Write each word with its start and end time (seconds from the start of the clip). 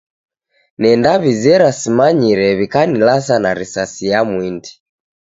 Nendaw'izera 0.81 1.67
simanyire 1.79 2.47
w'ikanilasa 2.57 3.35
na 3.43 3.51
risasi 3.57 4.03
ya 4.11 4.21
mwindi. 4.29 4.71